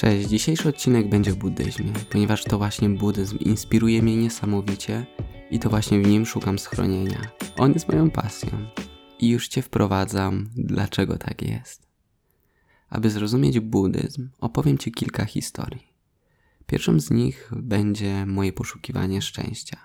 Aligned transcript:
Cześć, 0.00 0.28
dzisiejszy 0.28 0.68
odcinek 0.68 1.08
będzie 1.08 1.32
o 1.32 1.36
buddyzmie, 1.36 1.92
ponieważ 2.10 2.44
to 2.44 2.58
właśnie 2.58 2.88
buddyzm 2.88 3.38
inspiruje 3.38 4.02
mnie 4.02 4.16
niesamowicie 4.16 5.06
i 5.50 5.58
to 5.58 5.70
właśnie 5.70 6.00
w 6.00 6.06
nim 6.06 6.26
szukam 6.26 6.58
schronienia. 6.58 7.30
On 7.56 7.72
jest 7.72 7.88
moją 7.88 8.10
pasją. 8.10 8.50
I 9.18 9.28
już 9.28 9.48
Cię 9.48 9.62
wprowadzam, 9.62 10.50
dlaczego 10.56 11.18
tak 11.18 11.42
jest. 11.42 11.86
Aby 12.88 13.10
zrozumieć 13.10 13.60
buddyzm, 13.60 14.28
opowiem 14.38 14.78
Ci 14.78 14.92
kilka 14.92 15.24
historii. 15.24 15.86
Pierwszą 16.66 17.00
z 17.00 17.10
nich 17.10 17.50
będzie 17.56 18.26
moje 18.26 18.52
poszukiwanie 18.52 19.22
szczęścia. 19.22 19.78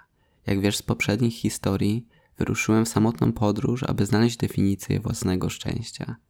Jak 0.48 0.62
wiesz 0.62 0.78
z 0.78 0.84
poprzednich 0.84 1.34
historii, 1.34 2.08
wyruszyłem 2.38 2.86
w 2.86 2.90
samotną 2.90 3.32
podróż, 3.32 3.84
aby 3.84 4.06
znaleźć 4.06 4.38
definicję 4.38 5.00
własnego 5.00 5.50
szczęścia– 5.50 6.16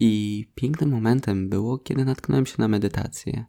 i 0.00 0.46
pięknym 0.54 0.90
momentem 0.90 1.48
było, 1.48 1.78
kiedy 1.78 2.04
natknąłem 2.04 2.46
się 2.46 2.54
na 2.58 2.68
medytację. 2.68 3.44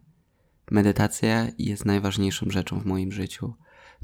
Medytacja 0.70 1.46
jest 1.58 1.84
najważniejszą 1.84 2.50
rzeczą 2.50 2.80
w 2.80 2.86
moim 2.86 3.12
życiu. 3.12 3.54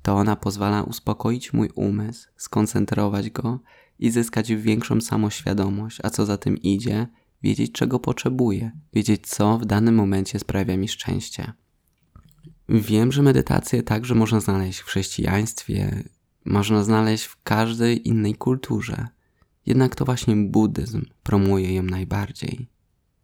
To 0.03 0.15
ona 0.15 0.37
pozwala 0.37 0.83
uspokoić 0.83 1.53
mój 1.53 1.71
umysł, 1.75 2.29
skoncentrować 2.37 3.31
go 3.31 3.61
i 3.99 4.11
zyskać 4.11 4.53
większą 4.53 5.01
samoświadomość, 5.01 5.99
a 6.03 6.11
co 6.11 6.27
za 6.27 6.39
tym 6.39 6.57
idzie, 6.57 7.07
wiedzieć 7.43 7.73
czego 7.73 7.99
potrzebuję, 7.99 8.71
wiedzieć 8.93 9.27
co 9.27 9.59
w 9.59 9.65
danym 9.65 9.95
momencie 9.95 10.39
sprawia 10.39 10.77
mi 10.77 10.89
szczęście. 10.89 11.53
Wiem, 12.69 13.13
że 13.13 13.23
medytację 13.23 13.83
także 13.83 14.15
można 14.15 14.41
znaleźć 14.41 14.79
w 14.79 14.85
chrześcijaństwie, 14.85 16.05
można 16.45 16.85
znaleźć 16.85 17.25
w 17.25 17.43
każdej 17.43 18.09
innej 18.09 18.35
kulturze. 18.35 19.09
Jednak 19.69 19.95
to 19.95 20.05
właśnie 20.05 20.37
buddyzm 20.37 21.05
promuje 21.23 21.75
ją 21.75 21.83
najbardziej. 21.83 22.69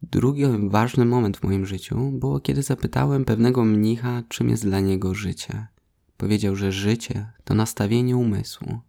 Drugi 0.03 0.43
ważny 0.69 1.05
moment 1.05 1.37
w 1.37 1.43
moim 1.43 1.67
życiu 1.67 2.11
było, 2.13 2.41
kiedy 2.41 2.63
zapytałem 2.63 3.25
pewnego 3.25 3.65
mnicha, 3.65 4.23
czym 4.29 4.49
jest 4.49 4.63
dla 4.63 4.81
niego 4.81 5.15
życie. 5.15 5.67
Powiedział, 6.17 6.57
że 6.57 6.73
życie 6.73 7.33
to 7.45 7.55
nastawienie 7.55 8.17
umysłu, 8.17 8.81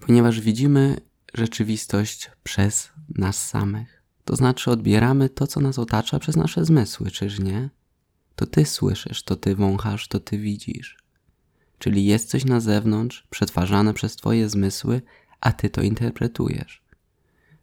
ponieważ 0.00 0.40
widzimy 0.40 0.96
rzeczywistość 1.34 2.30
przez 2.42 2.92
nas 3.08 3.48
samych. 3.48 4.02
To 4.24 4.36
znaczy 4.36 4.70
odbieramy 4.70 5.28
to, 5.28 5.46
co 5.46 5.60
nas 5.60 5.78
otacza 5.78 6.18
przez 6.18 6.36
nasze 6.36 6.64
zmysły, 6.64 7.10
czyż 7.10 7.40
nie? 7.40 7.70
To 8.36 8.46
ty 8.46 8.64
słyszysz, 8.64 9.22
to 9.22 9.36
ty 9.36 9.56
wąchasz, 9.56 10.08
to 10.08 10.20
ty 10.20 10.38
widzisz. 10.38 10.98
Czyli 11.78 12.04
jest 12.04 12.28
coś 12.30 12.44
na 12.44 12.60
zewnątrz, 12.60 13.26
przetwarzane 13.30 13.94
przez 13.94 14.16
twoje 14.16 14.48
zmysły, 14.48 15.02
a 15.44 15.52
ty 15.52 15.70
to 15.70 15.82
interpretujesz. 15.82 16.82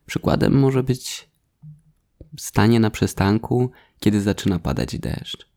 Przykładem 0.06 0.54
może 0.54 0.84
być 0.84 1.30
stanie 2.40 2.80
na 2.80 2.90
przystanku, 2.90 3.72
kiedy 4.00 4.22
zaczyna 4.22 4.60
padać 4.60 5.00
deszcz. 5.00 5.50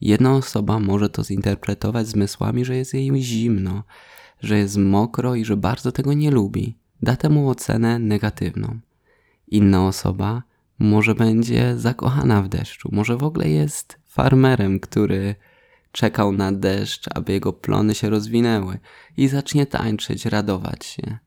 Jedna 0.00 0.34
osoba 0.34 0.78
może 0.78 1.08
to 1.08 1.24
zinterpretować 1.24 2.06
zmysłami, 2.06 2.64
że 2.64 2.76
jest 2.76 2.94
jej 2.94 3.22
zimno, 3.22 3.82
że 4.40 4.58
jest 4.58 4.76
mokro 4.76 5.34
i 5.34 5.44
że 5.44 5.56
bardzo 5.56 5.92
tego 5.92 6.12
nie 6.12 6.30
lubi. 6.30 6.76
Da 7.02 7.16
temu 7.16 7.50
ocenę 7.50 7.98
negatywną. 7.98 8.80
Inna 9.48 9.86
osoba 9.86 10.42
może 10.78 11.14
będzie 11.14 11.78
zakochana 11.78 12.42
w 12.42 12.48
deszczu, 12.48 12.88
może 12.92 13.16
w 13.16 13.22
ogóle 13.22 13.48
jest 13.48 13.98
farmerem, 14.06 14.80
który 14.80 15.34
czekał 15.92 16.32
na 16.32 16.52
deszcz, 16.52 17.08
aby 17.14 17.32
jego 17.32 17.52
plony 17.52 17.94
się 17.94 18.10
rozwinęły 18.10 18.78
i 19.16 19.28
zacznie 19.28 19.66
tańczyć, 19.66 20.26
radować 20.26 20.84
się 20.84 21.18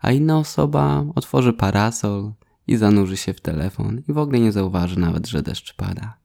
a 0.00 0.12
inna 0.12 0.38
osoba 0.38 1.04
otworzy 1.14 1.52
parasol 1.52 2.32
i 2.66 2.76
zanurzy 2.76 3.16
się 3.16 3.34
w 3.34 3.40
telefon 3.40 4.02
i 4.08 4.12
w 4.12 4.18
ogóle 4.18 4.40
nie 4.40 4.52
zauważy 4.52 4.98
nawet, 4.98 5.26
że 5.26 5.42
deszcz 5.42 5.74
pada. 5.74 6.16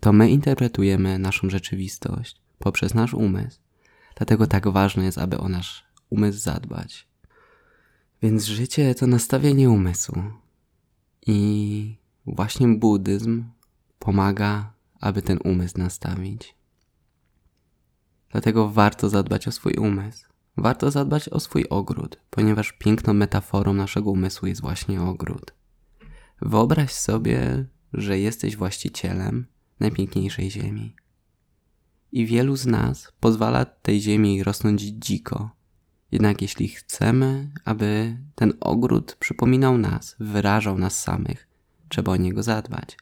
To 0.00 0.12
my 0.12 0.30
interpretujemy 0.30 1.18
naszą 1.18 1.50
rzeczywistość 1.50 2.42
poprzez 2.58 2.94
nasz 2.94 3.14
umysł. 3.14 3.58
Dlatego 4.16 4.46
tak 4.46 4.68
ważne 4.68 5.04
jest, 5.04 5.18
aby 5.18 5.38
o 5.38 5.48
nasz 5.48 5.84
umysł 6.10 6.38
zadbać. 6.38 7.08
Więc 8.22 8.44
życie 8.44 8.94
to 8.94 9.06
nastawienie 9.06 9.70
umysłu. 9.70 10.22
I 11.26 11.96
właśnie 12.26 12.68
buddyzm 12.68 13.44
pomaga, 13.98 14.72
aby 15.00 15.22
ten 15.22 15.38
umysł 15.44 15.78
nastawić. 15.78 16.54
Dlatego 18.30 18.68
warto 18.68 19.08
zadbać 19.08 19.48
o 19.48 19.52
swój 19.52 19.72
umysł. 19.72 20.31
Warto 20.56 20.90
zadbać 20.90 21.28
o 21.28 21.40
swój 21.40 21.64
ogród, 21.70 22.20
ponieważ 22.30 22.72
piękną 22.72 23.12
metaforą 23.12 23.72
naszego 23.72 24.10
umysłu 24.10 24.48
jest 24.48 24.60
właśnie 24.60 25.02
ogród. 25.02 25.54
Wyobraź 26.42 26.92
sobie, 26.92 27.66
że 27.92 28.18
jesteś 28.18 28.56
właścicielem 28.56 29.46
najpiękniejszej 29.80 30.50
ziemi. 30.50 30.94
I 32.12 32.26
wielu 32.26 32.56
z 32.56 32.66
nas 32.66 33.12
pozwala 33.20 33.64
tej 33.64 34.00
ziemi 34.00 34.44
rosnąć 34.44 34.82
dziko. 34.82 35.50
Jednak 36.12 36.42
jeśli 36.42 36.68
chcemy, 36.68 37.50
aby 37.64 38.16
ten 38.34 38.52
ogród 38.60 39.16
przypominał 39.18 39.78
nas, 39.78 40.16
wyrażał 40.20 40.78
nas 40.78 41.02
samych, 41.02 41.48
trzeba 41.88 42.12
o 42.12 42.16
niego 42.16 42.42
zadbać. 42.42 42.98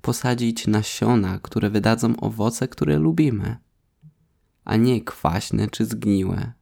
Posadzić 0.00 0.66
nasiona, 0.66 1.38
które 1.38 1.70
wydadzą 1.70 2.16
owoce, 2.16 2.68
które 2.68 2.98
lubimy, 2.98 3.56
a 4.64 4.76
nie 4.76 5.00
kwaśne 5.00 5.68
czy 5.68 5.84
zgniłe, 5.84 6.52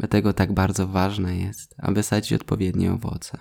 Dlatego 0.00 0.32
tak 0.32 0.52
bardzo 0.52 0.86
ważne 0.86 1.36
jest, 1.36 1.74
aby 1.78 2.02
sadzić 2.02 2.32
odpowiednie 2.32 2.92
owoce. 2.92 3.38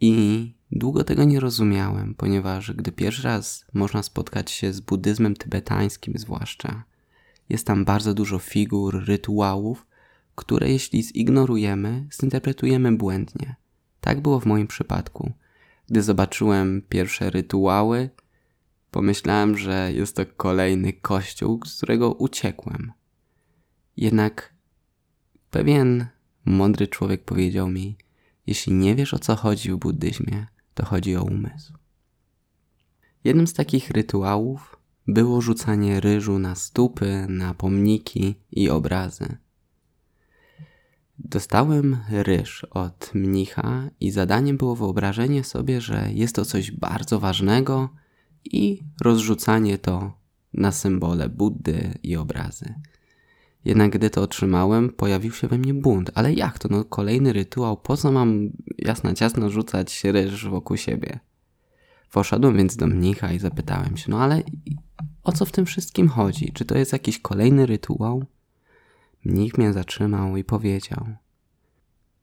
I 0.00 0.54
długo 0.72 1.04
tego 1.04 1.24
nie 1.24 1.40
rozumiałem, 1.40 2.14
ponieważ 2.14 2.72
gdy 2.72 2.92
pierwszy 2.92 3.22
raz 3.22 3.66
można 3.72 4.02
spotkać 4.02 4.50
się 4.50 4.72
z 4.72 4.80
buddyzmem 4.80 5.36
tybetańskim 5.36 6.14
zwłaszcza, 6.16 6.84
jest 7.48 7.66
tam 7.66 7.84
bardzo 7.84 8.14
dużo 8.14 8.38
figur, 8.38 9.04
rytuałów, 9.06 9.86
które 10.34 10.70
jeśli 10.70 11.02
zignorujemy, 11.02 12.08
zinterpretujemy 12.20 12.96
błędnie. 12.96 13.56
Tak 14.00 14.20
było 14.20 14.40
w 14.40 14.46
moim 14.46 14.66
przypadku. 14.66 15.32
Gdy 15.88 16.02
zobaczyłem 16.02 16.82
pierwsze 16.88 17.30
rytuały, 17.30 18.10
pomyślałem, 18.90 19.58
że 19.58 19.92
jest 19.92 20.16
to 20.16 20.22
kolejny 20.36 20.92
kościół, 20.92 21.60
z 21.66 21.76
którego 21.76 22.12
uciekłem. 22.12 22.92
Jednak 23.96 24.55
Pewien 25.50 26.06
mądry 26.44 26.88
człowiek 26.88 27.24
powiedział 27.24 27.68
mi: 27.68 27.96
Jeśli 28.46 28.72
nie 28.72 28.94
wiesz 28.94 29.14
o 29.14 29.18
co 29.18 29.36
chodzi 29.36 29.72
w 29.72 29.76
buddyzmie, 29.76 30.46
to 30.74 30.84
chodzi 30.84 31.16
o 31.16 31.24
umysł. 31.24 31.72
Jednym 33.24 33.46
z 33.46 33.52
takich 33.52 33.90
rytuałów 33.90 34.76
było 35.08 35.40
rzucanie 35.40 36.00
ryżu 36.00 36.38
na 36.38 36.54
stupy, 36.54 37.26
na 37.28 37.54
pomniki 37.54 38.34
i 38.50 38.70
obrazy. 38.70 39.36
Dostałem 41.18 41.96
ryż 42.10 42.64
od 42.64 43.10
mnicha 43.14 43.90
i 44.00 44.10
zadaniem 44.10 44.56
było 44.56 44.76
wyobrażenie 44.76 45.44
sobie, 45.44 45.80
że 45.80 46.08
jest 46.12 46.34
to 46.34 46.44
coś 46.44 46.70
bardzo 46.70 47.20
ważnego 47.20 47.88
i 48.44 48.82
rozrzucanie 49.00 49.78
to 49.78 50.12
na 50.52 50.72
symbole 50.72 51.28
Buddy 51.28 51.98
i 52.02 52.16
obrazy. 52.16 52.74
Jednak 53.66 53.90
gdy 53.90 54.10
to 54.10 54.22
otrzymałem, 54.22 54.90
pojawił 54.90 55.32
się 55.32 55.48
we 55.48 55.58
mnie 55.58 55.74
bunt. 55.74 56.10
Ale 56.14 56.32
jak 56.32 56.58
to? 56.58 56.68
No 56.70 56.84
kolejny 56.84 57.32
rytuał, 57.32 57.76
po 57.76 57.96
co 57.96 58.12
mam 58.12 58.50
jasna 58.78 59.14
ciasno 59.14 59.50
rzucać 59.50 60.04
ryż 60.04 60.48
wokół 60.48 60.76
siebie? 60.76 61.18
Poszedłem 62.12 62.56
więc 62.56 62.76
do 62.76 62.86
mnicha 62.86 63.32
i 63.32 63.38
zapytałem 63.38 63.96
się, 63.96 64.10
no 64.10 64.22
ale 64.22 64.42
o 65.22 65.32
co 65.32 65.44
w 65.44 65.52
tym 65.52 65.66
wszystkim 65.66 66.08
chodzi? 66.08 66.52
Czy 66.52 66.64
to 66.64 66.78
jest 66.78 66.92
jakiś 66.92 67.18
kolejny 67.18 67.66
rytuał? 67.66 68.24
Mnich 69.24 69.58
mnie 69.58 69.72
zatrzymał 69.72 70.36
i 70.36 70.44
powiedział: 70.44 71.06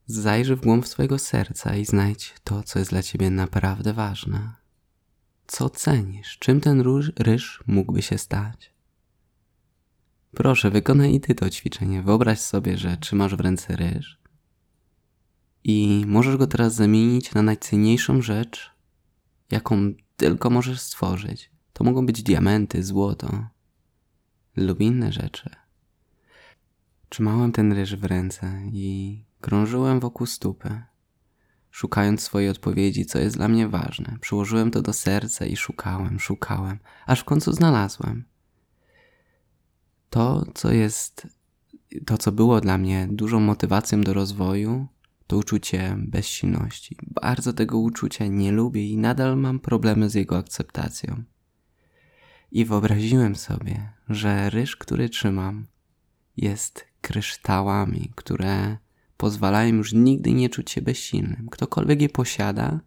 Zajrzyj 0.06 0.56
w 0.56 0.62
głąb 0.62 0.88
swojego 0.88 1.19
serca 1.19 1.75
i 1.75 1.86
znajdź 1.86 2.34
to, 2.44 2.63
co 2.63 2.80
jest 2.80 2.92
dla 2.92 3.04
ciebie 3.04 3.30
naprawdę 3.30 3.94
ważne. 3.94 4.51
Co 5.48 5.69
cenisz? 5.69 6.38
Czym 6.39 6.62
ten 6.62 6.84
ryż 7.19 7.63
mógłby 7.68 8.01
się 8.01 8.18
stać? 8.18 8.73
Proszę, 10.35 10.71
wykonaj 10.71 11.13
i 11.13 11.19
ty 11.19 11.35
to 11.35 11.50
ćwiczenie. 11.50 12.01
Wyobraź 12.01 12.39
sobie, 12.39 12.77
że 12.77 12.97
trzymasz 12.97 13.35
w 13.35 13.39
ręce 13.39 13.75
ryż 13.75 14.19
i 15.63 16.03
możesz 16.07 16.38
go 16.38 16.47
teraz 16.47 16.75
zamienić 16.75 17.33
na 17.33 17.41
najcenniejszą 17.41 18.21
rzecz, 18.21 18.71
jaką 19.51 19.94
tylko 20.18 20.50
możesz 20.50 20.80
stworzyć. 20.80 21.51
To 21.74 21.83
mogą 21.83 22.06
być 22.06 22.24
diamenty, 22.24 22.83
złoto 22.83 23.47
lub 24.56 24.81
inne 24.81 25.12
rzeczy. 25.12 25.50
Trzymałem 27.09 27.51
ten 27.51 27.74
ryż 27.74 27.95
w 27.95 28.03
ręce 28.03 28.62
i 28.71 29.19
krążyłem 29.41 30.00
wokół 30.00 30.27
stupy, 30.27 30.81
szukając 31.71 32.21
swojej 32.21 32.50
odpowiedzi, 32.50 33.06
co 33.06 33.19
jest 33.19 33.36
dla 33.36 33.47
mnie 33.47 33.68
ważne. 33.68 34.18
Przyłożyłem 34.21 34.71
to 34.71 34.81
do 34.81 34.94
serca 34.94 35.45
i 35.45 35.56
szukałem, 35.56 36.19
szukałem, 36.19 36.79
aż 37.06 37.19
w 37.19 37.25
końcu 37.25 37.51
znalazłem 37.51 38.32
to, 40.13 40.45
co 40.54 40.71
jest, 40.71 41.27
to, 42.06 42.18
co 42.18 42.31
było 42.31 42.62
dla 42.62 42.77
mnie 42.77 43.07
dużą 43.12 43.39
motywacją 43.39 44.01
do 44.01 44.13
rozwoju, 44.13 44.88
to 45.27 45.38
uczucie 45.38 45.95
bezsilności. 45.98 46.98
Bardzo 47.21 47.54
tego 47.54 47.80
uczucia 47.80 48.27
nie 48.27 48.51
lubię 48.51 48.89
i 48.89 48.98
nadal 48.98 49.38
mam 49.38 49.60
problemy 49.60 50.10
z 50.10 50.13
jego 50.13 50.38
akceptacją. 50.38 51.24
I 52.51 52.65
wyobraziłem 52.65 53.36
sobie, 53.36 53.89
że 54.10 54.50
ryż, 54.50 54.77
który 54.77 55.10
trzymam, 55.10 55.68
jest 56.38 56.86
kryształami, 57.01 58.12
które 58.15 58.77
pozwalają 59.18 59.75
już 59.75 59.94
nigdy 59.94 60.33
nie 60.33 60.50
czuć 60.50 60.71
się 60.71 60.81
bezsilnym. 60.81 61.48
Ktokolwiek 61.51 62.01
je 62.01 62.10
posiada, 62.10 62.80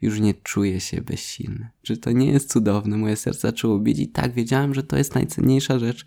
już 0.00 0.20
nie 0.20 0.34
czuje 0.34 0.80
się 0.80 1.02
bezsilny. 1.02 1.68
Czy 1.82 1.96
to 1.96 2.12
nie 2.12 2.26
jest 2.26 2.52
cudowne? 2.52 2.96
Moje 2.96 3.16
serce 3.16 3.40
zaczęło 3.40 3.78
bić 3.78 3.98
i 3.98 4.08
tak 4.08 4.32
wiedziałem, 4.32 4.74
że 4.74 4.82
to 4.82 4.96
jest 4.96 5.14
najcenniejsza 5.14 5.78
rzecz, 5.78 6.06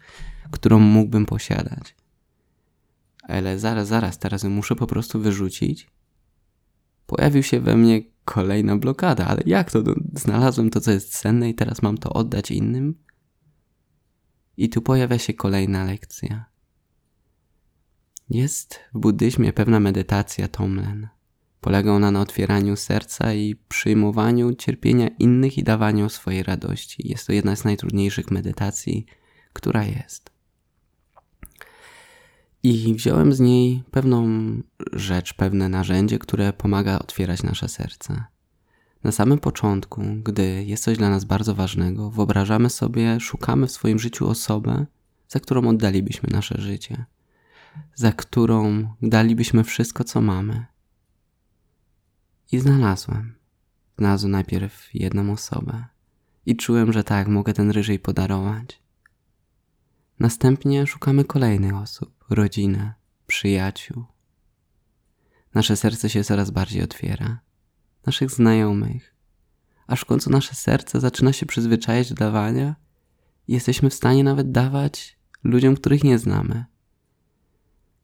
którą 0.51 0.79
mógłbym 0.79 1.25
posiadać. 1.25 1.95
Ale 3.23 3.59
zaraz, 3.59 3.87
zaraz, 3.87 4.19
teraz 4.19 4.43
muszę 4.43 4.75
po 4.75 4.87
prostu 4.87 5.19
wyrzucić. 5.19 5.87
Pojawił 7.05 7.43
się 7.43 7.59
we 7.59 7.77
mnie 7.77 8.01
kolejna 8.25 8.77
blokada, 8.77 9.27
ale 9.27 9.43
jak 9.45 9.71
to? 9.71 9.81
No, 9.81 9.95
znalazłem 10.13 10.69
to, 10.69 10.81
co 10.81 10.91
jest 10.91 11.19
cenne 11.19 11.49
i 11.49 11.55
teraz 11.55 11.81
mam 11.81 11.97
to 11.97 12.13
oddać 12.13 12.51
innym? 12.51 12.95
I 14.57 14.69
tu 14.69 14.81
pojawia 14.81 15.17
się 15.17 15.33
kolejna 15.33 15.83
lekcja. 15.85 16.45
Jest 18.29 18.79
w 18.93 18.99
buddyzmie 18.99 19.53
pewna 19.53 19.79
medytacja 19.79 20.47
Tomlen. 20.47 21.07
Polega 21.61 21.91
ona 21.91 22.11
na 22.11 22.21
otwieraniu 22.21 22.75
serca 22.75 23.33
i 23.33 23.55
przyjmowaniu 23.55 24.53
cierpienia 24.53 25.07
innych 25.07 25.57
i 25.57 25.63
dawaniu 25.63 26.09
swojej 26.09 26.43
radości. 26.43 27.07
Jest 27.07 27.27
to 27.27 27.33
jedna 27.33 27.55
z 27.55 27.63
najtrudniejszych 27.63 28.31
medytacji, 28.31 29.05
która 29.53 29.83
jest. 29.83 30.29
I 32.63 32.93
wziąłem 32.93 33.33
z 33.33 33.39
niej 33.39 33.83
pewną 33.91 34.27
rzecz, 34.93 35.33
pewne 35.33 35.69
narzędzie, 35.69 36.19
które 36.19 36.53
pomaga 36.53 36.99
otwierać 36.99 37.43
nasze 37.43 37.67
serce. 37.67 38.23
Na 39.03 39.11
samym 39.11 39.39
początku, 39.39 40.01
gdy 40.23 40.63
jest 40.63 40.83
coś 40.83 40.97
dla 40.97 41.09
nas 41.09 41.25
bardzo 41.25 41.55
ważnego, 41.55 42.11
wyobrażamy 42.11 42.69
sobie, 42.69 43.19
szukamy 43.19 43.67
w 43.67 43.71
swoim 43.71 43.99
życiu 43.99 44.27
osobę, 44.27 44.85
za 45.27 45.39
którą 45.39 45.67
oddalibyśmy 45.67 46.29
nasze 46.31 46.61
życie, 46.61 47.05
za 47.95 48.11
którą 48.11 48.87
dalibyśmy 49.01 49.63
wszystko, 49.63 50.03
co 50.03 50.21
mamy. 50.21 50.65
I 52.51 52.59
znalazłem. 52.59 53.35
Znalazłem 53.97 54.31
najpierw 54.31 54.89
jedną 54.93 55.31
osobę 55.31 55.85
i 56.45 56.55
czułem, 56.55 56.93
że 56.93 57.03
tak, 57.03 57.27
mogę 57.27 57.53
ten 57.53 57.71
ryżej 57.71 57.99
podarować. 57.99 58.81
Następnie 60.19 60.87
szukamy 60.87 61.23
kolejnych 61.25 61.75
osób, 61.75 62.25
rodziny, 62.29 62.93
przyjaciół. 63.27 64.05
Nasze 65.53 65.77
serce 65.77 66.09
się 66.09 66.23
coraz 66.23 66.51
bardziej 66.51 66.83
otwiera, 66.83 67.39
naszych 68.05 68.31
znajomych, 68.31 69.15
aż 69.87 70.01
w 70.01 70.05
końcu 70.05 70.29
nasze 70.29 70.55
serce 70.55 70.99
zaczyna 70.99 71.33
się 71.33 71.45
przyzwyczajać 71.45 72.09
do 72.09 72.15
dawania 72.15 72.75
i 73.47 73.53
jesteśmy 73.53 73.89
w 73.89 73.93
stanie 73.93 74.23
nawet 74.23 74.51
dawać 74.51 75.19
ludziom, 75.43 75.75
których 75.75 76.03
nie 76.03 76.19
znamy. 76.19 76.65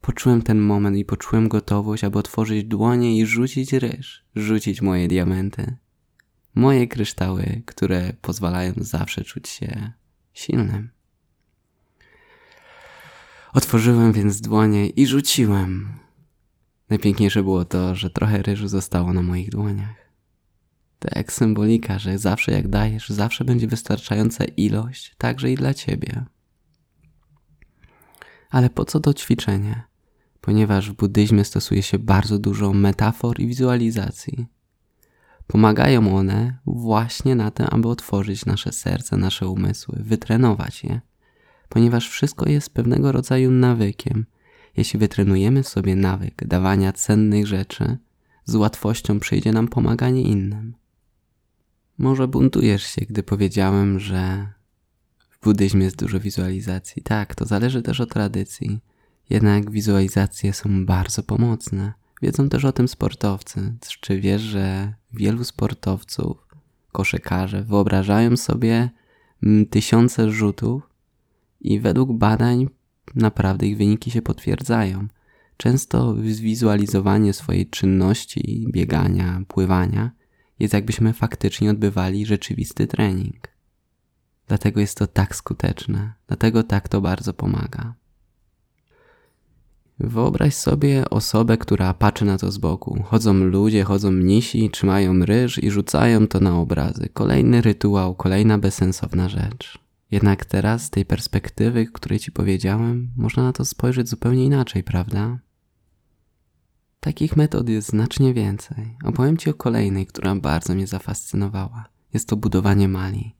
Poczułem 0.06 0.42
ten 0.42 0.60
moment 0.60 0.98
i 0.98 1.06
poczułem 1.06 1.48
gotowość, 1.48 2.04
aby 2.04 2.20
otworzyć 2.20 2.64
dłonie 2.64 3.18
i 3.18 3.26
rzucić 3.26 3.74
ryż, 3.74 4.26
rzucić 4.36 4.82
moje 4.82 5.08
diamenty. 5.08 5.78
Moje 6.56 6.88
kryształy, 6.88 7.62
które 7.66 8.14
pozwalają 8.22 8.74
zawsze 8.78 9.24
czuć 9.24 9.50
się 9.50 9.92
silnym. 10.34 10.90
Otworzyłem 13.54 14.14
więc 14.14 14.42
dłonie 14.42 14.88
i 14.88 15.08
rzuciłem. 15.08 15.90
Najpiękniejsze 16.90 17.44
było 17.44 17.66
to, 17.66 17.96
że 17.96 18.10
trochę 18.10 18.42
ryżu 18.42 18.68
zostało 18.68 19.14
na 19.14 19.22
moich 19.22 19.50
dłoniach. 19.50 20.12
To 21.00 21.10
jak 21.16 21.34
symbolika, 21.34 22.00
że 22.00 22.18
zawsze 22.18 22.52
jak 22.52 22.68
dajesz, 22.68 23.10
zawsze 23.10 23.46
będzie 23.46 23.68
wystarczająca 23.68 24.46
ilość, 24.46 25.16
także 25.18 25.52
i 25.52 25.56
dla 25.56 25.74
ciebie. 25.74 26.26
Ale 28.50 28.70
po 28.70 28.86
co 28.86 29.00
to 29.00 29.14
ćwiczenie? 29.14 29.95
Ponieważ 30.46 30.92
w 30.92 30.96
buddyzmie 30.96 31.44
stosuje 31.46 31.84
się 31.84 32.00
bardzo 32.00 32.40
dużo 32.40 32.74
metafor 32.74 33.40
i 33.40 33.48
wizualizacji. 33.48 34.46
Pomagają 35.48 36.18
one 36.18 36.58
właśnie 36.66 37.36
na 37.36 37.52
tym, 37.52 37.68
aby 37.72 37.88
otworzyć 37.88 38.46
nasze 38.46 38.72
serce, 38.72 39.18
nasze 39.18 39.48
umysły, 39.48 39.96
wytrenować 40.00 40.84
je 40.84 41.02
ponieważ 41.70 42.10
wszystko 42.10 42.50
jest 42.50 42.70
pewnego 42.70 43.12
rodzaju 43.12 43.52
nawykiem. 43.52 44.26
Jeśli 44.78 45.00
wytrenujemy 45.00 45.64
sobie 45.64 45.96
nawyk 45.96 46.48
dawania 46.48 46.94
cennych 46.94 47.48
rzeczy, 47.48 47.98
z 48.46 48.56
łatwością 48.56 49.20
przyjdzie 49.20 49.52
nam 49.52 49.68
pomaganie 49.68 50.22
innym. 50.22 50.76
Może 51.98 52.28
buntujesz 52.28 52.84
się, 52.84 53.02
gdy 53.02 53.24
powiedziałem, 53.24 54.00
że 54.00 54.48
w 55.30 55.44
buddyzmie 55.44 55.86
jest 55.86 56.00
dużo 56.00 56.20
wizualizacji. 56.20 57.02
Tak, 57.02 57.36
to 57.36 57.46
zależy 57.46 57.82
też 57.82 58.02
od 58.02 58.10
tradycji. 58.10 58.80
Jednak 59.30 59.72
wizualizacje 59.72 60.54
są 60.54 60.86
bardzo 60.86 61.24
pomocne. 61.24 61.94
Wiedzą 62.22 62.50
też 62.50 62.66
o 62.66 62.72
tym 62.72 62.88
sportowcy. 62.88 63.74
Czy 64.00 64.20
wiesz, 64.20 64.42
że 64.42 64.94
wielu 65.14 65.44
sportowców, 65.44 66.48
koszykarze 66.92 67.64
wyobrażają 67.64 68.38
sobie 68.38 68.90
mm, 69.44 69.66
tysiące 69.66 70.32
rzutów 70.32 70.90
i 71.62 71.80
według 71.80 72.14
badań 72.14 72.68
naprawdę 73.16 73.68
ich 73.68 73.78
wyniki 73.78 74.12
się 74.12 74.22
potwierdzają. 74.22 75.08
Często 75.58 76.16
zwizualizowanie 76.16 77.34
swojej 77.34 77.70
czynności, 77.70 78.68
biegania, 78.72 79.42
pływania 79.48 80.12
jest 80.60 80.74
jakbyśmy 80.74 81.14
faktycznie 81.14 81.72
odbywali 81.72 82.26
rzeczywisty 82.26 82.88
trening. 82.88 83.48
Dlatego 84.48 84.80
jest 84.80 84.98
to 84.98 85.08
tak 85.08 85.36
skuteczne, 85.36 86.14
dlatego 86.28 86.64
tak 86.64 86.90
to 86.90 87.02
bardzo 87.02 87.34
pomaga. 87.34 87.96
Wyobraź 90.00 90.56
sobie 90.56 91.10
osobę, 91.10 91.58
która 91.58 91.94
patrzy 91.94 92.26
na 92.26 92.38
to 92.38 92.52
z 92.52 92.58
boku. 92.58 93.04
Chodzą 93.04 93.34
ludzie, 93.34 93.84
chodzą 93.84 94.12
mnisi, 94.12 94.70
trzymają 94.70 95.26
ryż 95.26 95.64
i 95.64 95.72
rzucają 95.72 96.28
to 96.28 96.40
na 96.40 96.60
obrazy. 96.60 97.10
Kolejny 97.14 97.62
rytuał, 97.62 98.16
kolejna 98.16 98.58
bezsensowna 98.58 99.30
rzecz. 99.30 99.80
Jednak 100.12 100.46
teraz, 100.46 100.84
z 100.84 100.90
tej 100.90 101.06
perspektywy, 101.06 101.86
której 101.86 102.20
ci 102.20 102.32
powiedziałem, 102.32 103.12
można 103.18 103.44
na 103.44 103.54
to 103.54 103.66
spojrzeć 103.66 104.10
zupełnie 104.10 104.46
inaczej, 104.46 104.84
prawda? 104.84 105.40
Takich 107.00 107.38
metod 107.38 107.70
jest 107.70 107.90
znacznie 107.90 108.34
więcej. 108.34 108.98
Opowiem 109.04 109.38
ci 109.38 109.50
o 109.50 109.54
kolejnej, 109.54 110.06
która 110.06 110.36
bardzo 110.36 110.76
mnie 110.76 110.88
zafascynowała. 110.88 111.86
Jest 112.14 112.30
to 112.30 112.36
budowanie 112.36 112.88
mali. 112.88 113.36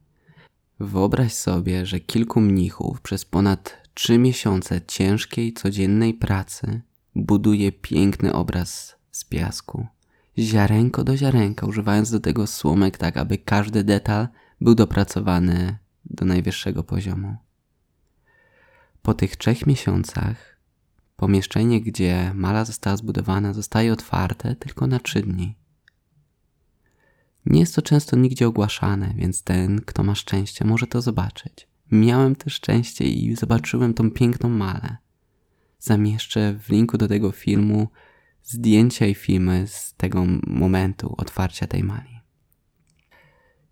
Wyobraź 0.80 1.34
sobie, 1.34 1.86
że 1.86 2.00
kilku 2.00 2.42
mnichów 2.42 3.02
przez 3.02 3.26
ponad 3.26 3.85
trzy 3.96 4.18
miesiące 4.18 4.82
ciężkiej, 4.82 5.54
codziennej 5.54 6.14
pracy 6.14 6.82
buduje 7.16 7.72
piękny 7.72 8.34
obraz 8.34 8.96
z 9.12 9.24
piasku. 9.24 9.88
Ziarenko 10.40 11.04
do 11.04 11.18
ziarenka, 11.18 11.68
używając 11.68 12.12
do 12.12 12.20
tego 12.20 12.48
słomek 12.48 12.98
tak, 12.98 13.18
aby 13.18 13.38
każdy 13.38 13.84
detal 13.84 14.28
był 14.62 14.76
dopracowany 14.76 15.78
do 16.06 16.26
najwyższego 16.26 16.84
poziomu. 16.84 17.36
Po 19.02 19.14
tych 19.14 19.36
trzech 19.36 19.68
miesiącach 19.68 20.58
pomieszczenie, 21.16 21.82
gdzie 21.82 22.32
mala 22.34 22.66
została 22.66 22.98
zbudowana, 22.98 23.54
zostaje 23.54 23.94
otwarte 23.94 24.56
tylko 24.56 24.88
na 24.88 25.00
trzy 25.00 25.22
dni. 25.22 25.56
Nie 27.46 27.60
jest 27.60 27.76
to 27.76 27.82
często 27.82 28.16
nigdzie 28.16 28.48
ogłaszane, 28.48 29.14
więc 29.18 29.44
ten, 29.44 29.82
kto 29.82 30.04
ma 30.04 30.16
szczęście, 30.16 30.66
może 30.66 30.88
to 30.88 31.02
zobaczyć. 31.02 31.68
Miałem 31.92 32.36
też 32.36 32.54
szczęście 32.54 33.06
i 33.06 33.36
zobaczyłem 33.36 33.94
tą 33.94 34.12
piękną 34.12 34.50
malę. 34.50 34.98
Zamieszczę 35.80 36.60
w 36.60 36.70
linku 36.70 36.98
do 36.98 37.08
tego 37.08 37.32
filmu 37.32 37.88
zdjęcia 38.44 39.06
i 39.06 39.16
filmy 39.16 39.68
z 39.68 39.94
tego 39.94 40.26
momentu 40.48 41.16
otwarcia 41.18 41.68
tej 41.68 41.84
mali. 41.84 42.20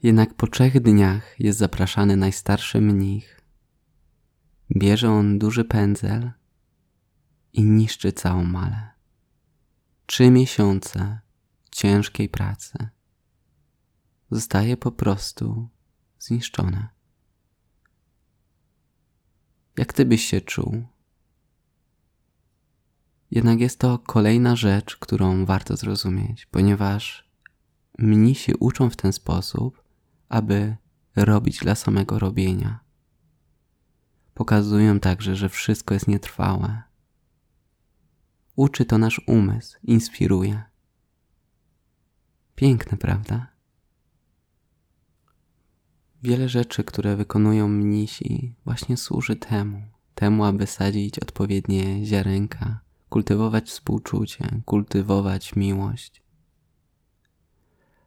Jednak 0.04 0.34
po 0.34 0.48
trzech 0.48 0.80
dniach 0.82 1.40
jest 1.40 1.60
zapraszany 1.60 2.18
najstarszy 2.18 2.82
mnich. 2.82 3.42
Bierze 4.78 5.12
on 5.12 5.40
duży 5.40 5.66
pędzel 5.66 6.32
i 7.54 7.64
niszczy 7.64 8.12
całą 8.12 8.44
malę. 8.44 8.90
Trzy 10.06 10.32
miesiące 10.32 11.20
ciężkiej 11.72 12.30
pracy 12.30 12.90
zostaje 14.32 14.78
po 14.78 14.92
prostu 14.92 15.70
zniszczone. 16.20 16.93
Jak 19.78 19.94
ty 19.94 20.06
byś 20.06 20.26
się 20.26 20.42
czuł? 20.42 20.84
Jednak 23.32 23.60
jest 23.60 23.80
to 23.80 24.00
kolejna 24.00 24.56
rzecz, 24.56 24.98
którą 24.98 25.46
warto 25.46 25.78
zrozumieć, 25.78 26.46
ponieważ 26.46 27.30
mnisi 27.98 28.54
uczą 28.60 28.90
w 28.90 28.96
ten 28.96 29.14
sposób, 29.14 29.84
aby 30.30 30.76
robić 31.16 31.60
dla 31.60 31.76
samego 31.76 32.20
robienia. 32.20 32.80
Pokazują 34.34 35.00
także, 35.00 35.36
że 35.36 35.50
wszystko 35.50 35.94
jest 35.94 36.08
nietrwałe. 36.08 36.82
Uczy 38.56 38.86
to 38.86 38.98
nasz 38.98 39.22
umysł, 39.28 39.78
inspiruje. 39.84 40.64
Piękne, 42.56 42.98
prawda? 42.98 43.53
Wiele 46.24 46.50
rzeczy, 46.50 46.84
które 46.84 47.16
wykonują 47.16 47.68
mnisi, 47.68 48.56
właśnie 48.66 48.98
służy 48.98 49.36
temu, 49.36 49.82
temu, 50.16 50.46
aby 50.46 50.68
sadzić 50.68 51.20
odpowiednie 51.20 52.06
ziarenka, 52.06 52.80
kultywować 53.10 53.70
współczucie, 53.70 54.62
kultywować 54.66 55.56
miłość, 55.56 56.24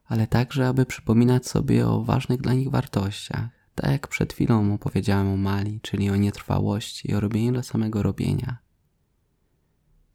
ale 0.07 0.27
także, 0.27 0.69
aby 0.69 0.87
przypominać 0.87 1.47
sobie 1.47 1.87
o 1.87 2.05
ważnych 2.05 2.41
dla 2.41 2.55
nich 2.55 2.71
wartościach, 2.71 3.49
tak 3.75 3.91
jak 3.91 4.09
przed 4.09 4.33
chwilą 4.33 4.75
opowiedziałem 4.75 5.29
o 5.29 5.37
Mali, 5.37 5.81
czyli 5.81 6.11
o 6.11 6.17
nietrwałości, 6.17 7.15
o 7.15 7.21
robieniu 7.21 7.53
dla 7.53 7.63
samego 7.63 8.03
robienia. 8.03 8.59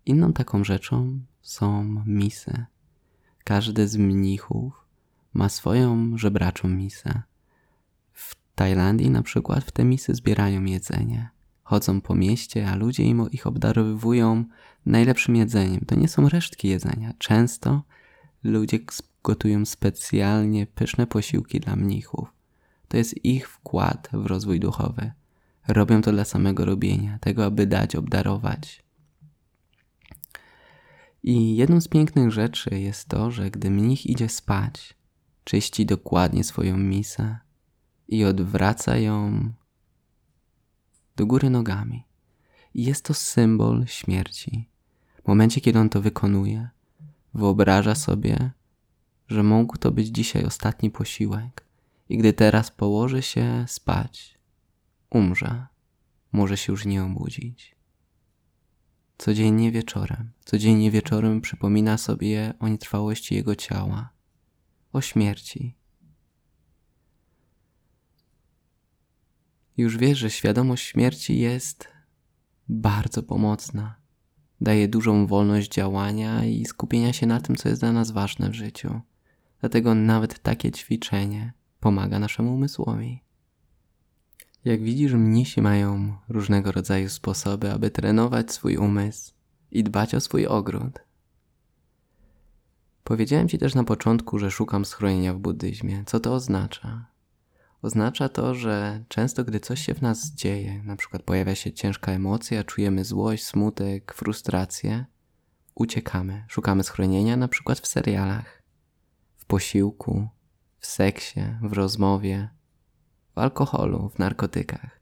Inną 0.05 0.33
taką 0.33 0.63
rzeczą 0.63 1.19
są 1.41 1.83
misy. 2.05 2.65
Każdy 3.43 3.87
z 3.87 3.97
mnichów 3.97 4.85
ma 5.33 5.49
swoją 5.49 6.17
żebraczą 6.17 6.67
misę. 6.67 7.21
Tajlandii 8.61 9.09
na 9.09 9.21
przykład 9.21 9.63
w 9.63 9.71
te 9.71 9.85
misy 9.85 10.15
zbierają 10.15 10.63
jedzenie. 10.63 11.29
Chodzą 11.63 12.01
po 12.01 12.15
mieście, 12.15 12.69
a 12.69 12.75
ludzie 12.75 13.03
im 13.03 13.31
ich 13.31 13.47
obdarowują 13.47 14.45
najlepszym 14.85 15.35
jedzeniem. 15.35 15.81
To 15.87 15.95
nie 15.95 16.07
są 16.07 16.29
resztki 16.29 16.67
jedzenia. 16.67 17.13
Często 17.17 17.83
ludzie 18.43 18.79
gotują 19.23 19.65
specjalnie 19.65 20.67
pyszne 20.67 21.07
posiłki 21.07 21.59
dla 21.59 21.75
mnichów. 21.75 22.33
To 22.87 22.97
jest 22.97 23.25
ich 23.25 23.49
wkład 23.49 24.09
w 24.13 24.25
rozwój 24.25 24.59
duchowy. 24.59 25.11
Robią 25.67 26.01
to 26.01 26.11
dla 26.11 26.25
samego 26.25 26.65
robienia, 26.65 27.19
tego 27.19 27.45
aby 27.45 27.67
dać, 27.67 27.95
obdarować. 27.95 28.83
I 31.23 31.55
jedną 31.55 31.81
z 31.81 31.87
pięknych 31.87 32.31
rzeczy 32.31 32.79
jest 32.79 33.07
to, 33.07 33.31
że 33.31 33.51
gdy 33.51 33.69
mnich 33.69 34.05
idzie 34.05 34.29
spać, 34.29 34.93
czyści 35.43 35.85
dokładnie 35.85 36.43
swoją 36.43 36.77
misę 36.77 37.39
i 38.11 38.25
odwraca 38.25 38.97
ją 38.97 39.49
do 41.15 41.25
góry 41.25 41.49
nogami. 41.49 42.03
I 42.73 42.83
jest 42.83 43.05
to 43.05 43.13
symbol 43.13 43.85
śmierci. 43.87 44.69
W 45.23 45.27
momencie, 45.27 45.61
kiedy 45.61 45.79
on 45.79 45.89
to 45.89 46.01
wykonuje, 46.01 46.69
wyobraża 47.33 47.95
sobie, 47.95 48.51
że 49.27 49.43
mógł 49.43 49.77
to 49.77 49.91
być 49.91 50.07
dzisiaj 50.07 50.45
ostatni 50.45 50.91
posiłek 50.91 51.65
i 52.09 52.17
gdy 52.17 52.33
teraz 52.33 52.71
położy 52.71 53.21
się 53.21 53.65
spać, 53.67 54.37
umrze, 55.09 55.67
może 56.31 56.57
się 56.57 56.73
już 56.73 56.85
nie 56.85 57.03
obudzić. 57.03 57.75
Codziennie 59.17 59.71
wieczorem, 59.71 60.31
codziennie 60.45 60.91
wieczorem 60.91 61.41
przypomina 61.41 61.97
sobie 61.97 62.53
o 62.59 62.67
nietrwałości 62.67 63.35
jego 63.35 63.55
ciała, 63.55 64.09
o 64.93 65.01
śmierci. 65.01 65.80
Już 69.77 69.97
wie, 69.97 70.15
że 70.15 70.29
świadomość 70.29 70.87
śmierci 70.87 71.39
jest 71.39 71.87
bardzo 72.69 73.23
pomocna. 73.23 73.95
Daje 74.61 74.87
dużą 74.87 75.27
wolność 75.27 75.71
działania 75.71 76.45
i 76.45 76.65
skupienia 76.65 77.13
się 77.13 77.27
na 77.27 77.41
tym, 77.41 77.55
co 77.55 77.69
jest 77.69 77.81
dla 77.81 77.91
nas 77.91 78.11
ważne 78.11 78.49
w 78.49 78.53
życiu. 78.53 79.01
Dlatego 79.59 79.95
nawet 79.95 80.39
takie 80.39 80.71
ćwiczenie 80.71 81.53
pomaga 81.79 82.19
naszemu 82.19 82.53
umysłowi. 82.53 83.21
Jak 84.65 84.83
widzisz, 84.83 85.13
mnisi 85.13 85.61
mają 85.61 86.17
różnego 86.29 86.71
rodzaju 86.71 87.09
sposoby, 87.09 87.71
aby 87.71 87.91
trenować 87.91 88.51
swój 88.51 88.77
umysł 88.77 89.33
i 89.71 89.83
dbać 89.83 90.15
o 90.15 90.21
swój 90.21 90.47
ogród. 90.47 90.99
Powiedziałem 93.03 93.47
Ci 93.47 93.57
też 93.57 93.75
na 93.75 93.83
początku, 93.83 94.39
że 94.39 94.51
szukam 94.51 94.85
schronienia 94.85 95.33
w 95.33 95.39
buddyzmie. 95.39 96.03
Co 96.05 96.19
to 96.19 96.33
oznacza? 96.33 97.10
Oznacza 97.81 98.29
to, 98.29 98.55
że 98.55 99.03
często, 99.07 99.43
gdy 99.43 99.59
coś 99.59 99.85
się 99.85 99.93
w 99.93 100.01
nas 100.01 100.31
dzieje, 100.33 100.83
na 100.83 100.95
przykład 100.95 101.23
pojawia 101.23 101.55
się 101.55 101.71
ciężka 101.73 102.11
emocja, 102.11 102.63
czujemy 102.63 103.05
złość, 103.05 103.45
smutek, 103.45 104.13
frustrację, 104.13 105.05
uciekamy, 105.75 106.45
szukamy 106.47 106.83
schronienia, 106.83 107.37
na 107.37 107.47
przykład 107.47 107.79
w 107.79 107.87
serialach, 107.87 108.63
w 109.37 109.45
posiłku, 109.45 110.27
w 110.79 110.87
seksie, 110.87 111.41
w 111.61 111.73
rozmowie, 111.73 112.49
w 113.35 113.37
alkoholu, 113.37 114.09
w 114.09 114.19
narkotykach. 114.19 115.01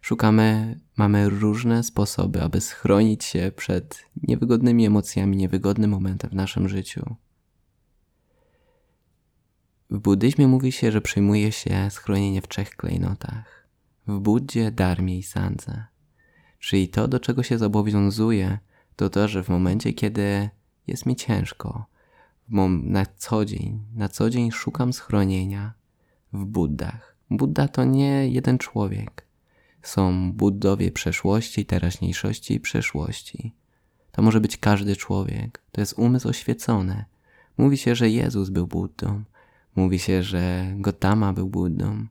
Szukamy, 0.00 0.80
mamy 0.96 1.28
różne 1.28 1.82
sposoby, 1.82 2.42
aby 2.42 2.60
schronić 2.60 3.24
się 3.24 3.52
przed 3.56 4.04
niewygodnymi 4.22 4.86
emocjami, 4.86 5.36
niewygodnym 5.36 5.90
momentem 5.90 6.30
w 6.30 6.34
naszym 6.34 6.68
życiu. 6.68 7.16
W 9.90 9.98
buddyzmie 9.98 10.48
mówi 10.48 10.72
się, 10.72 10.92
że 10.92 11.00
przyjmuje 11.00 11.52
się 11.52 11.90
schronienie 11.90 12.42
w 12.42 12.48
trzech 12.48 12.70
klejnotach. 12.70 13.68
W 14.06 14.18
Buddzie, 14.18 14.70
Darmie 14.70 15.18
i 15.18 15.22
Sandze. 15.22 15.84
Czyli 16.58 16.88
to, 16.88 17.08
do 17.08 17.20
czego 17.20 17.42
się 17.42 17.58
zobowiązuje, 17.58 18.58
to 18.96 19.10
to, 19.10 19.28
że 19.28 19.44
w 19.44 19.48
momencie, 19.48 19.92
kiedy 19.92 20.50
jest 20.86 21.06
mi 21.06 21.16
ciężko, 21.16 21.86
na 22.82 23.06
co 23.16 23.44
dzień, 23.44 23.82
na 23.94 24.08
co 24.08 24.30
dzień 24.30 24.50
szukam 24.50 24.92
schronienia 24.92 25.72
w 26.32 26.44
Buddach 26.44 27.14
Buddha 27.30 27.68
to 27.68 27.84
nie 27.84 28.28
jeden 28.28 28.58
człowiek. 28.58 29.26
Są 29.82 30.32
Buddowie 30.32 30.92
przeszłości, 30.92 31.66
teraźniejszości 31.66 32.54
i 32.54 32.60
przyszłości. 32.60 33.54
To 34.12 34.22
może 34.22 34.40
być 34.40 34.56
każdy 34.56 34.96
człowiek. 34.96 35.62
To 35.72 35.80
jest 35.80 35.94
umysł 35.98 36.28
oświecony. 36.28 37.04
Mówi 37.58 37.76
się, 37.76 37.94
że 37.94 38.10
Jezus 38.10 38.50
był 38.50 38.66
Buddą. 38.66 39.24
Mówi 39.76 39.98
się, 39.98 40.22
że 40.22 40.74
Gotama 40.76 41.32
był 41.32 41.48
Buddą. 41.48 42.06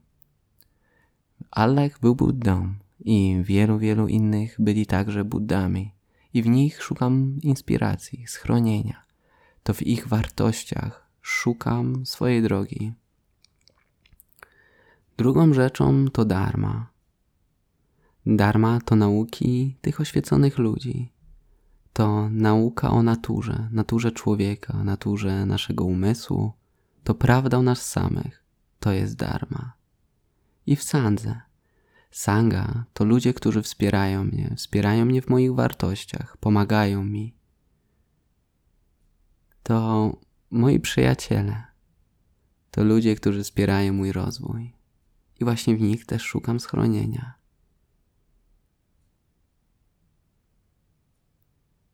Allah 1.50 1.98
był 2.00 2.14
Buddą 2.14 2.74
i 3.00 3.40
wielu, 3.42 3.78
wielu 3.78 4.08
innych 4.08 4.56
byli 4.58 4.86
także 4.86 5.24
Buddami. 5.24 5.92
I 6.34 6.42
w 6.42 6.46
nich 6.46 6.82
szukam 6.82 7.38
inspiracji, 7.42 8.26
schronienia. 8.26 9.04
To 9.62 9.74
w 9.74 9.82
ich 9.82 10.08
wartościach 10.08 11.06
szukam 11.22 12.06
swojej 12.06 12.42
drogi. 12.42 12.92
Drugą 15.16 15.54
rzeczą 15.54 16.10
to 16.10 16.24
dharma. 16.24 16.86
Dharma 18.26 18.80
to 18.84 18.96
nauki 18.96 19.76
tych 19.80 20.00
oświeconych 20.00 20.58
ludzi. 20.58 21.12
To 21.92 22.28
nauka 22.30 22.90
o 22.90 23.02
naturze, 23.02 23.68
naturze 23.72 24.12
człowieka, 24.12 24.84
naturze 24.84 25.46
naszego 25.46 25.84
umysłu. 25.84 26.52
To 27.04 27.14
prawda 27.14 27.58
o 27.58 27.62
nas 27.62 27.90
samych. 27.90 28.44
To 28.80 28.92
jest 28.92 29.16
dharma. 29.16 29.72
I 30.66 30.76
w 30.76 30.82
sandze. 30.82 31.40
Sanga 32.10 32.84
to 32.92 33.04
ludzie, 33.04 33.34
którzy 33.34 33.62
wspierają 33.62 34.24
mnie, 34.24 34.54
wspierają 34.56 35.04
mnie 35.04 35.22
w 35.22 35.28
moich 35.28 35.54
wartościach, 35.54 36.36
pomagają 36.36 37.04
mi. 37.04 37.34
To 39.62 40.10
moi 40.50 40.80
przyjaciele. 40.80 41.64
To 42.70 42.84
ludzie, 42.84 43.14
którzy 43.16 43.42
wspierają 43.42 43.92
mój 43.92 44.12
rozwój 44.12 44.74
i 45.40 45.44
właśnie 45.44 45.76
w 45.76 45.80
nich 45.80 46.06
też 46.06 46.22
szukam 46.22 46.60
schronienia. 46.60 47.34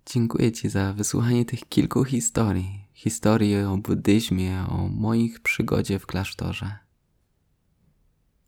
Dziękuję 0.07 0.53
Ci 0.53 0.69
za 0.69 0.93
wysłuchanie 0.93 1.45
tych 1.45 1.69
kilku 1.69 2.05
historii. 2.05 2.89
Historii 2.93 3.57
o 3.57 3.77
buddyzmie, 3.77 4.65
o 4.69 4.89
moich 4.89 5.41
przygodzie 5.41 5.99
w 5.99 6.07
klasztorze. 6.07 6.79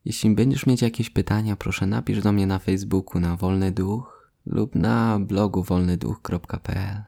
Jeśli 0.05 0.35
będziesz 0.35 0.67
mieć 0.67 0.83
jakieś 0.83 1.11
pytania, 1.11 1.57
proszę 1.57 1.87
napisz 1.87 2.23
do 2.23 2.33
mnie 2.33 2.47
na 2.47 2.59
Facebooku 2.59 3.21
na 3.21 3.37
Wolny 3.37 3.73
Duch 3.73 4.33
lub 4.47 4.75
na 4.75 5.19
blogu 5.21 5.63
wolnyduch.pl. 5.63 7.03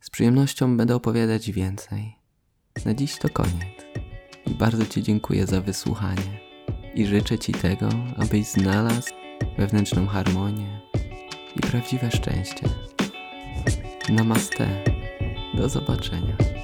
Z 0.00 0.10
przyjemnością 0.10 0.76
będę 0.76 0.94
opowiadać 0.94 1.50
więcej. 1.50 2.16
Na 2.84 2.94
dziś 2.94 3.18
to 3.18 3.28
koniec. 3.28 3.86
I 4.46 4.54
bardzo 4.54 4.86
Ci 4.86 5.02
dziękuję 5.02 5.46
za 5.46 5.60
wysłuchanie 5.60 6.40
i 6.94 7.06
życzę 7.06 7.38
Ci 7.38 7.52
tego, 7.52 7.88
abyś 8.16 8.46
znalazł 8.46 9.10
wewnętrzną 9.58 10.06
harmonię 10.06 10.80
i 11.56 11.60
prawdziwe 11.60 12.10
szczęście. 12.10 12.87
Namaste. 14.08 14.68
Do 15.54 15.68
zobaczenia. 15.68 16.57